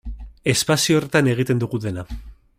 [0.53, 2.09] Espazio horretan egiten dugu dena.